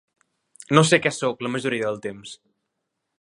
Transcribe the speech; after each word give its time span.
No 0.77 0.83
sé 0.91 0.99
què 1.03 1.11
sóc 1.17 1.45
la 1.47 1.53
majoria 1.57 1.91
del 1.91 2.03
temps. 2.09 2.33